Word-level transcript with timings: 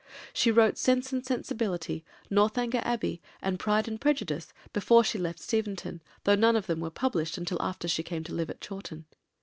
She 0.33 0.49
wrote 0.51 0.79
Sense 0.79 1.13
and 1.13 1.23
Sensibility, 1.23 2.03
Northanger 2.27 2.81
Abbey, 2.83 3.21
and 3.39 3.59
Pride 3.59 3.87
and 3.87 4.01
Prejudice 4.01 4.51
before 4.73 5.03
she 5.03 5.19
left 5.19 5.39
Steventon, 5.39 6.01
though 6.23 6.33
none 6.33 6.55
of 6.55 6.65
them 6.65 6.79
were 6.79 6.89
published 6.89 7.37
till 7.45 7.61
after 7.61 7.87
she 7.87 8.01
came 8.01 8.23
to 8.23 8.33
live 8.33 8.49
at 8.49 8.61
Chawton. 8.61 9.05